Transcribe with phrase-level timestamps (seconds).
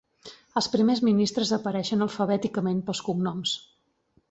[0.61, 3.57] Els Primers Ministres apareixen alfabèticament pels cognoms.